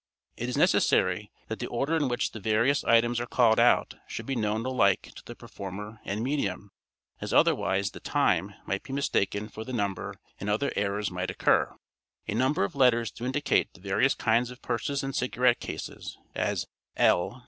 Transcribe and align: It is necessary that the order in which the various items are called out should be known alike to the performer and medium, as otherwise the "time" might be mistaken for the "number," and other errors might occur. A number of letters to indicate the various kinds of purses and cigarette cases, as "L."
It 0.35 0.49
is 0.49 0.57
necessary 0.57 1.29
that 1.47 1.59
the 1.59 1.67
order 1.67 1.95
in 1.95 2.07
which 2.07 2.31
the 2.31 2.39
various 2.39 2.83
items 2.85 3.19
are 3.19 3.27
called 3.27 3.59
out 3.59 3.93
should 4.07 4.25
be 4.25 4.35
known 4.35 4.65
alike 4.65 5.11
to 5.15 5.23
the 5.23 5.35
performer 5.35 5.99
and 6.03 6.23
medium, 6.23 6.71
as 7.19 7.31
otherwise 7.31 7.91
the 7.91 7.99
"time" 7.99 8.55
might 8.65 8.81
be 8.81 8.93
mistaken 8.93 9.47
for 9.47 9.63
the 9.63 9.73
"number," 9.73 10.15
and 10.39 10.49
other 10.49 10.73
errors 10.75 11.11
might 11.11 11.29
occur. 11.29 11.75
A 12.27 12.33
number 12.33 12.63
of 12.63 12.73
letters 12.73 13.11
to 13.11 13.25
indicate 13.25 13.71
the 13.75 13.79
various 13.79 14.15
kinds 14.15 14.49
of 14.49 14.63
purses 14.63 15.03
and 15.03 15.15
cigarette 15.15 15.59
cases, 15.59 16.17
as 16.33 16.65
"L." 16.97 17.39